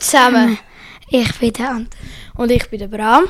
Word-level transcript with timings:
zusammen. 0.00 0.58
Ich 1.10 1.38
bin 1.38 1.52
der 1.52 1.70
Anton. 1.70 1.98
Und 2.34 2.50
ich 2.50 2.68
bin 2.70 2.78
der 2.78 2.88
Bram. 2.88 3.24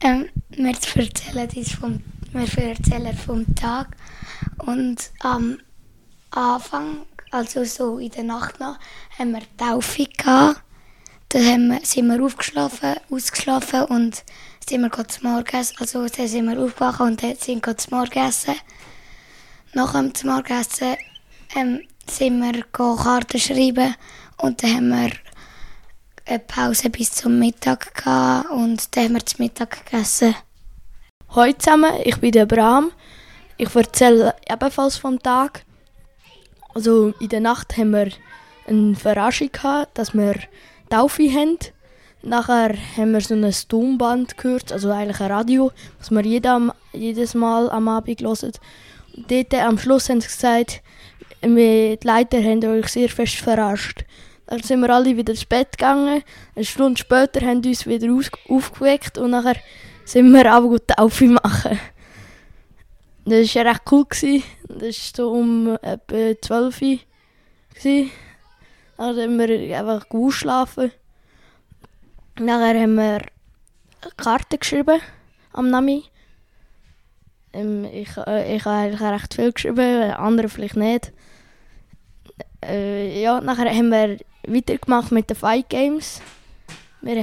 Ähm, 0.00 0.28
wir 0.50 0.68
erzählen 0.68 1.48
uns 1.54 1.72
vom, 1.72 2.02
wir 2.32 2.64
erzählen 2.64 3.16
vom 3.16 3.54
Tag. 3.54 3.96
Und 4.58 5.10
am 5.20 5.58
Anfang, 6.30 7.06
also 7.30 7.64
so 7.64 7.98
in 7.98 8.10
der 8.10 8.24
Nacht 8.24 8.60
noch, 8.60 8.78
haben 9.18 9.32
wir 9.32 9.42
Taufe 9.56 10.06
gehabt. 10.06 10.62
Dann 11.30 11.44
haben 11.44 11.68
wir, 11.68 11.80
sind 11.84 12.06
wir 12.06 12.24
aufgeschlafen, 12.24 12.96
ausgeschlafen 13.10 13.82
und 13.84 14.24
sind 14.66 14.80
wir 14.80 15.08
zum 15.08 15.30
Morgenessen. 15.30 15.76
Also 15.78 16.06
dann 16.06 16.28
sind 16.28 16.46
wir 16.46 16.58
aufgewacht 16.58 17.00
und 17.00 17.22
dann 17.22 17.36
sind 17.36 17.66
wir 17.66 17.76
zum 17.76 17.98
Morgenessen. 17.98 18.54
Nach 19.74 19.92
dem 19.92 20.12
Morgenessen 20.24 20.96
ähm, 21.54 21.80
sind 22.08 22.40
wir 22.40 22.62
Karten 22.72 23.38
schreiben 23.38 23.94
und 24.38 24.62
dann 24.62 24.74
haben 24.74 24.88
wir 24.88 25.10
eine 26.28 26.38
Pause 26.40 26.90
bis 26.90 27.12
zum 27.12 27.38
Mittag 27.38 27.94
gehabt 27.94 28.50
und 28.50 28.94
dann 28.94 29.04
haben 29.04 29.14
wir 29.14 29.24
zum 29.24 29.44
Mittag 29.44 29.86
gegessen. 29.86 30.34
Hallo 31.30 31.52
zusammen, 31.54 31.92
ich 32.04 32.18
bin 32.18 32.32
der 32.32 32.44
Bram. 32.44 32.92
Ich 33.56 33.74
erzähle 33.74 34.34
ebenfalls 34.48 34.98
vom 34.98 35.18
Tag. 35.22 35.64
Also 36.74 37.14
in 37.18 37.30
der 37.30 37.40
Nacht 37.40 37.78
haben 37.78 37.92
wir 37.92 38.08
eine 38.66 38.94
Verraschung 38.94 39.50
gehabt, 39.50 39.96
dass 39.96 40.12
wir 40.12 40.34
Taufe 40.90 41.30
haben. 41.32 41.58
Nachher 42.20 42.74
haben 42.96 43.12
wir 43.12 43.20
so 43.22 43.34
ein 43.34 43.54
Tonband 43.68 44.36
gehört, 44.36 44.70
also 44.70 44.90
eigentlich 44.90 45.20
ein 45.20 45.30
Radio, 45.30 45.72
das 45.98 46.10
wir 46.10 46.22
jedem, 46.22 46.72
jedes 46.92 47.34
Mal 47.34 47.70
am 47.70 47.88
Abend 47.88 48.20
hören. 48.20 48.52
Und 49.16 49.30
dort 49.30 49.54
am 49.54 49.78
Schluss 49.78 50.10
haben 50.10 50.20
sie 50.20 50.28
gesagt, 50.28 50.82
die 51.42 51.98
Leiter 52.02 52.42
haben 52.42 52.64
euch 52.64 52.88
sehr 52.88 53.08
fest 53.08 53.36
verarscht. 53.36 54.04
Dann 54.48 54.62
sind 54.62 54.80
wir 54.80 54.88
alle 54.88 55.14
wieder 55.14 55.32
ins 55.32 55.44
Bett 55.44 55.76
gegangen. 55.76 56.22
Eine 56.56 56.64
Stunde 56.64 56.98
später 56.98 57.46
haben 57.46 57.62
sie 57.62 57.68
uns 57.68 57.86
wieder 57.86 58.10
aufgeweckt 58.48 59.18
und 59.18 59.32
nachher 59.32 59.56
sind 60.06 60.32
wir 60.32 60.56
auch 60.56 60.62
gut 60.62 60.88
Taufe 60.88 61.26
machen. 61.26 61.78
Das 63.26 63.54
war 63.54 63.64
recht 63.66 63.82
cool. 63.92 64.06
Das 64.68 64.80
war 64.80 64.92
so 65.16 65.30
um 65.32 65.76
etwa 65.82 66.40
12 66.40 66.82
Uhr. 66.82 66.98
Dann 68.96 69.16
haben 69.16 69.38
wir 69.38 69.78
einfach 69.78 70.08
gut 70.08 70.32
schlafen. 70.32 70.92
Nachher 72.40 72.80
haben 72.80 72.94
wir 72.94 73.20
Karten 74.16 74.58
geschrieben 74.58 74.98
am 75.52 75.68
Nami. 75.68 76.04
Ähm, 77.52 77.84
ich, 77.84 78.16
äh, 78.16 78.56
ich 78.56 78.64
habe 78.64 79.12
recht 79.12 79.34
viel 79.34 79.52
geschrieben, 79.52 80.10
andere 80.12 80.48
vielleicht 80.48 80.76
nicht. 80.76 81.12
Äh, 82.64 83.20
ja, 83.20 83.42
nachher 83.42 83.70
haben 83.70 83.90
wir 83.90 84.16
weitergemacht 84.46 85.12
mit 85.12 85.30
den 85.30 85.36
Fight 85.36 85.68
Games. 85.68 86.20
Wir 87.00 87.22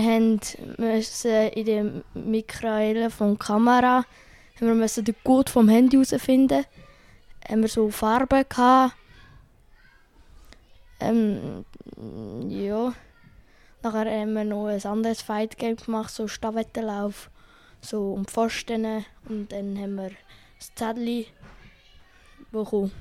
müssen 0.78 1.32
in 1.50 1.66
der 1.66 1.92
Mikrowelle 2.14 3.10
von 3.10 3.38
Kamera 3.38 4.06
haben 4.62 4.80
wir 4.80 5.04
den 5.04 5.16
Code 5.24 5.52
vom 5.52 5.68
Handy 5.70 5.98
herausfinden. 5.98 6.66
Haben 7.48 7.62
wir 7.62 7.68
so 7.68 7.90
Farben 7.90 8.46
gehabt. 8.48 8.96
Ähm, 11.00 11.66
ja. 12.48 12.94
Nachher 13.84 14.20
haben 14.20 14.34
wir 14.34 14.44
noch 14.46 14.68
ein 14.68 14.84
anderes 14.84 15.22
Fight 15.22 15.58
Game 15.58 15.76
gemacht, 15.76 16.10
so 16.10 16.28
Stafettenlauf, 16.28 17.30
so 17.82 18.14
um 18.14 18.26
Pfosten. 18.26 19.06
Und 19.28 19.52
dann 19.52 19.78
haben 19.78 19.96
wir 19.96 20.12
das 20.58 20.74
Zettel 20.74 21.26
bekommen. 22.52 22.92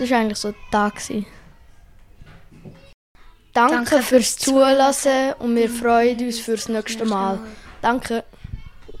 Das 0.00 0.10
war 0.10 0.18
eigentlich 0.18 0.38
so 0.38 0.52
der 0.52 0.70
Tag. 0.70 0.94
Danke, 3.52 3.74
Danke 3.74 4.02
fürs 4.02 4.38
Zulassen 4.38 5.34
und 5.38 5.54
wir 5.54 5.68
freuen 5.68 6.18
uns 6.24 6.38
fürs 6.38 6.70
nächste 6.70 7.04
Mal. 7.04 7.38
Danke. 7.82 8.24